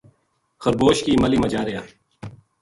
[0.61, 1.81] خربوش کی ماہلی ما جا رہیا